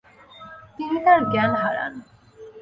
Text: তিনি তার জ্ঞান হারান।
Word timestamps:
তিনি 0.75 0.97
তার 1.05 1.19
জ্ঞান 1.31 1.51
হারান। 1.61 1.93